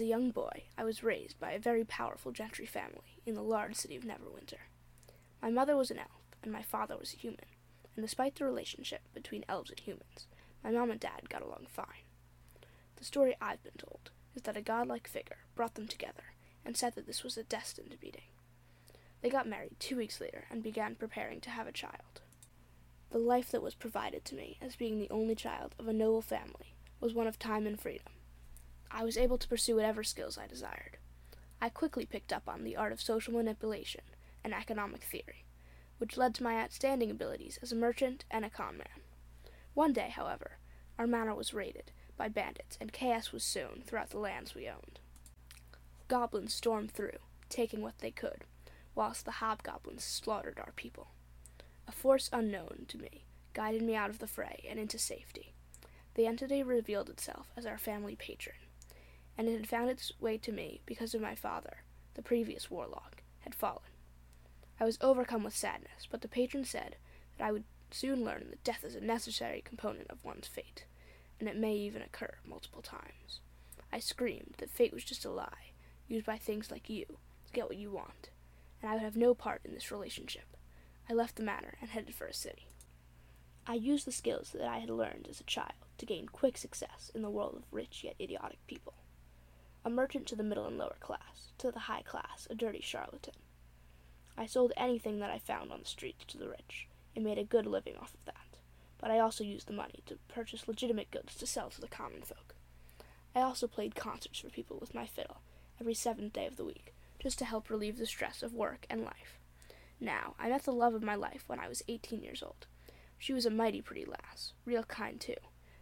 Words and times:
A 0.00 0.04
young 0.04 0.30
boy, 0.30 0.64
I 0.78 0.84
was 0.84 1.02
raised 1.02 1.38
by 1.38 1.52
a 1.52 1.58
very 1.58 1.84
powerful 1.84 2.32
gentry 2.32 2.64
family 2.64 3.20
in 3.26 3.34
the 3.34 3.42
large 3.42 3.74
city 3.74 3.96
of 3.96 4.02
Neverwinter. 4.02 4.70
My 5.42 5.50
mother 5.50 5.76
was 5.76 5.90
an 5.90 5.98
elf, 5.98 6.22
and 6.42 6.50
my 6.50 6.62
father 6.62 6.96
was 6.96 7.12
a 7.12 7.18
human, 7.18 7.44
and 7.94 8.02
despite 8.02 8.36
the 8.36 8.46
relationship 8.46 9.02
between 9.12 9.44
elves 9.46 9.68
and 9.68 9.78
humans, 9.78 10.26
my 10.64 10.70
mom 10.70 10.90
and 10.90 10.98
dad 10.98 11.28
got 11.28 11.42
along 11.42 11.66
fine. 11.68 12.06
The 12.96 13.04
story 13.04 13.36
I've 13.42 13.62
been 13.62 13.74
told 13.76 14.10
is 14.34 14.40
that 14.42 14.56
a 14.56 14.62
godlike 14.62 15.06
figure 15.06 15.40
brought 15.54 15.74
them 15.74 15.86
together 15.86 16.32
and 16.64 16.78
said 16.78 16.94
that 16.94 17.06
this 17.06 17.22
was 17.22 17.36
a 17.36 17.42
destined 17.42 17.94
meeting. 18.02 18.30
They 19.20 19.28
got 19.28 19.46
married 19.46 19.78
two 19.78 19.98
weeks 19.98 20.18
later 20.18 20.46
and 20.50 20.62
began 20.62 20.94
preparing 20.94 21.42
to 21.42 21.50
have 21.50 21.66
a 21.66 21.72
child. 21.72 22.22
The 23.10 23.18
life 23.18 23.50
that 23.50 23.62
was 23.62 23.74
provided 23.74 24.24
to 24.24 24.34
me 24.34 24.56
as 24.62 24.76
being 24.76 24.98
the 24.98 25.10
only 25.10 25.34
child 25.34 25.74
of 25.78 25.88
a 25.88 25.92
noble 25.92 26.22
family 26.22 26.74
was 27.00 27.12
one 27.12 27.26
of 27.26 27.38
time 27.38 27.66
and 27.66 27.78
freedom. 27.78 28.06
I 28.90 29.04
was 29.04 29.16
able 29.16 29.38
to 29.38 29.48
pursue 29.48 29.76
whatever 29.76 30.02
skills 30.02 30.36
I 30.36 30.46
desired. 30.46 30.98
I 31.60 31.68
quickly 31.68 32.06
picked 32.06 32.32
up 32.32 32.48
on 32.48 32.64
the 32.64 32.76
art 32.76 32.92
of 32.92 33.00
social 33.00 33.34
manipulation 33.34 34.02
and 34.42 34.54
economic 34.54 35.02
theory, 35.02 35.44
which 35.98 36.16
led 36.16 36.34
to 36.36 36.42
my 36.42 36.58
outstanding 36.60 37.10
abilities 37.10 37.58
as 37.62 37.72
a 37.72 37.76
merchant 37.76 38.24
and 38.30 38.44
a 38.44 38.50
con 38.50 38.78
man. 38.78 39.04
One 39.74 39.92
day, 39.92 40.08
however, 40.08 40.58
our 40.98 41.06
manor 41.06 41.34
was 41.34 41.54
raided 41.54 41.92
by 42.16 42.28
bandits 42.28 42.76
and 42.80 42.92
chaos 42.92 43.32
was 43.32 43.44
sown 43.44 43.82
throughout 43.86 44.10
the 44.10 44.18
lands 44.18 44.54
we 44.54 44.68
owned. 44.68 44.98
Goblins 46.08 46.52
stormed 46.52 46.90
through, 46.90 47.18
taking 47.48 47.82
what 47.82 47.98
they 47.98 48.10
could, 48.10 48.44
whilst 48.94 49.24
the 49.24 49.32
hobgoblins 49.32 50.04
slaughtered 50.04 50.58
our 50.58 50.72
people. 50.76 51.12
A 51.86 51.92
force 51.92 52.28
unknown 52.32 52.86
to 52.88 52.98
me 52.98 53.24
guided 53.52 53.82
me 53.82 53.94
out 53.94 54.10
of 54.10 54.18
the 54.18 54.26
fray 54.26 54.64
and 54.68 54.78
into 54.78 54.98
safety. 54.98 55.52
The 56.14 56.26
entity 56.26 56.62
revealed 56.62 57.08
itself 57.08 57.52
as 57.56 57.66
our 57.66 57.78
family 57.78 58.16
patron, 58.16 58.56
and 59.40 59.48
it 59.48 59.56
had 59.56 59.66
found 59.66 59.88
its 59.88 60.12
way 60.20 60.36
to 60.36 60.52
me 60.52 60.82
because 60.84 61.14
of 61.14 61.22
my 61.22 61.34
father, 61.34 61.78
the 62.12 62.20
previous 62.20 62.70
warlock, 62.70 63.22
had 63.38 63.54
fallen. 63.54 63.88
I 64.78 64.84
was 64.84 64.98
overcome 65.00 65.44
with 65.44 65.56
sadness, 65.56 66.06
but 66.10 66.20
the 66.20 66.28
patron 66.28 66.62
said 66.62 66.96
that 67.38 67.46
I 67.46 67.50
would 67.50 67.64
soon 67.90 68.22
learn 68.22 68.48
that 68.50 68.62
death 68.62 68.84
is 68.84 68.94
a 68.94 69.00
necessary 69.00 69.62
component 69.64 70.10
of 70.10 70.22
one's 70.22 70.46
fate, 70.46 70.84
and 71.38 71.48
it 71.48 71.56
may 71.56 71.72
even 71.72 72.02
occur 72.02 72.34
multiple 72.46 72.82
times. 72.82 73.40
I 73.90 73.98
screamed 73.98 74.56
that 74.58 74.68
fate 74.68 74.92
was 74.92 75.04
just 75.04 75.24
a 75.24 75.30
lie, 75.30 75.72
used 76.06 76.26
by 76.26 76.36
things 76.36 76.70
like 76.70 76.90
you 76.90 77.06
to 77.06 77.52
get 77.54 77.66
what 77.66 77.78
you 77.78 77.90
want, 77.90 78.28
and 78.82 78.90
I 78.90 78.92
would 78.92 79.02
have 79.02 79.16
no 79.16 79.32
part 79.32 79.62
in 79.64 79.72
this 79.72 79.90
relationship. 79.90 80.54
I 81.08 81.14
left 81.14 81.36
the 81.36 81.42
manor 81.42 81.78
and 81.80 81.88
headed 81.88 82.14
for 82.14 82.26
a 82.26 82.34
city. 82.34 82.68
I 83.66 83.72
used 83.72 84.06
the 84.06 84.12
skills 84.12 84.50
that 84.50 84.68
I 84.68 84.80
had 84.80 84.90
learned 84.90 85.28
as 85.30 85.40
a 85.40 85.44
child 85.44 85.86
to 85.96 86.04
gain 86.04 86.26
quick 86.26 86.58
success 86.58 87.10
in 87.14 87.22
the 87.22 87.30
world 87.30 87.54
of 87.56 87.72
rich 87.72 88.04
yet 88.04 88.16
idiotic 88.20 88.58
people 88.66 88.92
a 89.84 89.90
merchant 89.90 90.26
to 90.26 90.36
the 90.36 90.42
middle 90.42 90.66
and 90.66 90.76
lower 90.76 90.96
class, 91.00 91.52
to 91.58 91.70
the 91.70 91.80
high 91.80 92.02
class, 92.02 92.46
a 92.50 92.54
dirty 92.54 92.80
charlatan. 92.82 93.34
I 94.36 94.46
sold 94.46 94.72
anything 94.76 95.18
that 95.20 95.30
I 95.30 95.38
found 95.38 95.72
on 95.72 95.80
the 95.80 95.88
streets 95.88 96.24
to 96.26 96.38
the 96.38 96.48
rich, 96.48 96.88
and 97.14 97.24
made 97.24 97.38
a 97.38 97.44
good 97.44 97.66
living 97.66 97.96
off 97.96 98.14
of 98.14 98.24
that. 98.26 98.58
But 98.98 99.10
I 99.10 99.18
also 99.18 99.42
used 99.44 99.66
the 99.66 99.72
money 99.72 100.02
to 100.06 100.18
purchase 100.28 100.68
legitimate 100.68 101.10
goods 101.10 101.34
to 101.36 101.46
sell 101.46 101.70
to 101.70 101.80
the 101.80 101.88
common 101.88 102.22
folk. 102.22 102.54
I 103.34 103.40
also 103.40 103.66
played 103.66 103.94
concerts 103.94 104.38
for 104.40 104.50
people 104.50 104.78
with 104.80 104.94
my 104.94 105.06
fiddle 105.06 105.40
every 105.80 105.94
seventh 105.94 106.34
day 106.34 106.46
of 106.46 106.56
the 106.56 106.64
week, 106.64 106.94
just 107.18 107.38
to 107.38 107.44
help 107.44 107.70
relieve 107.70 107.98
the 107.98 108.06
stress 108.06 108.42
of 108.42 108.52
work 108.52 108.86
and 108.90 109.02
life. 109.02 109.38
Now, 109.98 110.34
I 110.38 110.48
met 110.48 110.64
the 110.64 110.72
love 110.72 110.94
of 110.94 111.02
my 111.02 111.14
life 111.14 111.44
when 111.46 111.58
I 111.58 111.68
was 111.68 111.82
eighteen 111.88 112.22
years 112.22 112.42
old. 112.42 112.66
She 113.18 113.32
was 113.32 113.46
a 113.46 113.50
mighty 113.50 113.82
pretty 113.82 114.04
lass, 114.04 114.52
real 114.64 114.82
kind 114.84 115.20
too, 115.20 115.34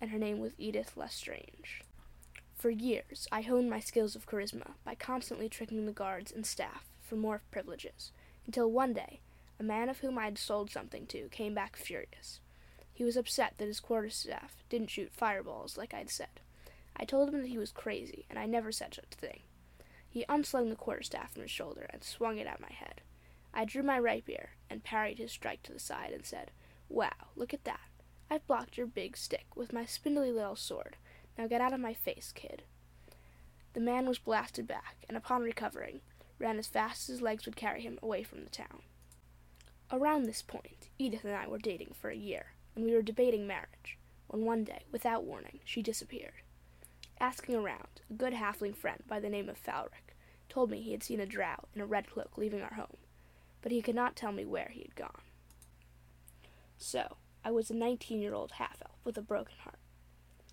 and 0.00 0.10
her 0.10 0.18
name 0.18 0.38
was 0.38 0.52
Edith 0.58 0.96
Lestrange. 0.96 1.82
For 2.60 2.68
years, 2.68 3.26
I 3.32 3.40
honed 3.40 3.70
my 3.70 3.80
skills 3.80 4.14
of 4.14 4.26
charisma 4.26 4.72
by 4.84 4.94
constantly 4.94 5.48
tricking 5.48 5.86
the 5.86 5.92
guards 5.92 6.30
and 6.30 6.44
staff 6.44 6.84
for 7.00 7.16
more 7.16 7.40
privileges, 7.50 8.12
until 8.44 8.70
one 8.70 8.92
day, 8.92 9.20
a 9.58 9.62
man 9.62 9.88
of 9.88 10.00
whom 10.00 10.18
I 10.18 10.24
had 10.24 10.36
sold 10.36 10.70
something 10.70 11.06
to 11.06 11.30
came 11.30 11.54
back 11.54 11.74
furious. 11.74 12.40
He 12.92 13.02
was 13.02 13.16
upset 13.16 13.54
that 13.56 13.64
his 13.64 13.80
quarterstaff 13.80 14.62
didn't 14.68 14.90
shoot 14.90 15.10
fireballs 15.10 15.78
like 15.78 15.94
I'd 15.94 16.10
said. 16.10 16.40
I 16.94 17.06
told 17.06 17.30
him 17.30 17.40
that 17.40 17.48
he 17.48 17.56
was 17.56 17.72
crazy, 17.72 18.26
and 18.28 18.38
I 18.38 18.44
never 18.44 18.72
said 18.72 18.92
such 18.92 19.04
a 19.10 19.16
thing. 19.16 19.40
He 20.06 20.26
unslung 20.28 20.68
the 20.68 20.76
quarterstaff 20.76 21.32
from 21.32 21.40
his 21.40 21.50
shoulder 21.50 21.86
and 21.88 22.04
swung 22.04 22.36
it 22.36 22.46
at 22.46 22.60
my 22.60 22.72
head. 22.72 23.00
I 23.54 23.64
drew 23.64 23.82
my 23.82 23.96
rapier 23.96 24.50
and 24.68 24.84
parried 24.84 25.16
his 25.16 25.32
strike 25.32 25.62
to 25.62 25.72
the 25.72 25.78
side 25.78 26.12
and 26.12 26.26
said, 26.26 26.50
Wow, 26.90 27.30
look 27.36 27.54
at 27.54 27.64
that. 27.64 27.88
I've 28.30 28.46
blocked 28.46 28.76
your 28.76 28.86
big 28.86 29.16
stick 29.16 29.46
with 29.56 29.72
my 29.72 29.86
spindly 29.86 30.30
little 30.30 30.56
sword, 30.56 30.98
now 31.38 31.46
get 31.46 31.60
out 31.60 31.72
of 31.72 31.80
my 31.80 31.94
face, 31.94 32.32
kid. 32.34 32.62
The 33.72 33.80
man 33.80 34.06
was 34.06 34.18
blasted 34.18 34.66
back, 34.66 34.96
and 35.08 35.16
upon 35.16 35.42
recovering, 35.42 36.00
ran 36.38 36.58
as 36.58 36.66
fast 36.66 37.02
as 37.02 37.14
his 37.14 37.22
legs 37.22 37.46
would 37.46 37.56
carry 37.56 37.82
him 37.82 37.98
away 38.02 38.22
from 38.22 38.42
the 38.42 38.50
town. 38.50 38.82
Around 39.92 40.24
this 40.24 40.42
point, 40.42 40.88
Edith 40.98 41.24
and 41.24 41.34
I 41.34 41.46
were 41.46 41.58
dating 41.58 41.94
for 42.00 42.10
a 42.10 42.16
year, 42.16 42.52
and 42.74 42.84
we 42.84 42.94
were 42.94 43.02
debating 43.02 43.46
marriage, 43.46 43.98
when 44.28 44.44
one 44.44 44.64
day, 44.64 44.84
without 44.92 45.24
warning, 45.24 45.60
she 45.64 45.82
disappeared. 45.82 46.42
Asking 47.20 47.54
around, 47.54 48.00
a 48.08 48.14
good 48.14 48.32
halfling 48.34 48.76
friend 48.76 49.02
by 49.06 49.20
the 49.20 49.28
name 49.28 49.48
of 49.48 49.62
Falric 49.62 50.14
told 50.48 50.70
me 50.70 50.80
he 50.80 50.92
had 50.92 51.02
seen 51.02 51.20
a 51.20 51.26
drow 51.26 51.66
in 51.74 51.80
a 51.80 51.86
red 51.86 52.08
cloak 52.08 52.38
leaving 52.38 52.62
our 52.62 52.74
home, 52.74 52.96
but 53.62 53.72
he 53.72 53.82
could 53.82 53.94
not 53.94 54.16
tell 54.16 54.32
me 54.32 54.44
where 54.44 54.70
he 54.72 54.80
had 54.80 54.96
gone. 54.96 55.20
So, 56.78 57.16
I 57.44 57.50
was 57.50 57.70
a 57.70 57.74
nineteen 57.74 58.22
year 58.22 58.34
old 58.34 58.52
half 58.52 58.80
elf 58.82 58.98
with 59.04 59.18
a 59.18 59.22
broken 59.22 59.56
heart. 59.64 59.78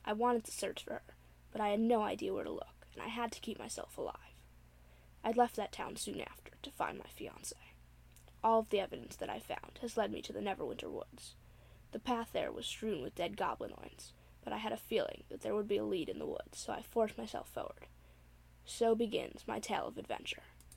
I 0.07 0.13
wanted 0.13 0.45
to 0.45 0.51
search 0.51 0.85
for 0.85 0.93
her, 0.93 1.01
but 1.51 1.59
I 1.59 1.67
had 1.67 1.81
no 1.81 2.01
idea 2.01 2.33
where 2.33 2.45
to 2.45 2.49
look, 2.49 2.87
and 2.93 3.03
I 3.03 3.09
had 3.09 3.29
to 3.33 3.41
keep 3.41 3.59
myself 3.59 3.97
alive. 3.97 4.15
I 5.21 5.31
left 5.31 5.57
that 5.57 5.73
town 5.73 5.97
soon 5.97 6.21
after 6.21 6.53
to 6.61 6.71
find 6.71 6.97
my 6.97 7.03
fiancée. 7.19 7.73
All 8.41 8.59
of 8.59 8.69
the 8.69 8.79
evidence 8.79 9.17
that 9.17 9.29
I 9.29 9.39
found 9.39 9.79
has 9.81 9.97
led 9.97 10.13
me 10.13 10.21
to 10.21 10.31
the 10.31 10.39
Neverwinter 10.39 10.89
Woods. 10.89 11.35
The 11.91 11.99
path 11.99 12.29
there 12.31 12.53
was 12.53 12.65
strewn 12.65 13.01
with 13.01 13.15
dead 13.15 13.35
goblinoids, 13.35 14.13
but 14.45 14.53
I 14.53 14.59
had 14.59 14.71
a 14.71 14.77
feeling 14.77 15.25
that 15.27 15.41
there 15.41 15.53
would 15.53 15.67
be 15.67 15.75
a 15.75 15.83
lead 15.83 16.07
in 16.07 16.19
the 16.19 16.25
woods, 16.25 16.57
so 16.57 16.71
I 16.71 16.81
forced 16.81 17.17
myself 17.17 17.49
forward. 17.49 17.87
So 18.63 18.95
begins 18.95 19.43
my 19.45 19.59
tale 19.59 19.87
of 19.87 19.97
adventure. 19.97 20.43